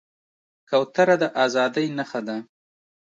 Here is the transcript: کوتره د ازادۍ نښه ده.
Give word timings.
کوتره 0.69 1.15
د 1.21 1.23
ازادۍ 1.43 1.87
نښه 1.97 2.21
ده. 2.27 2.37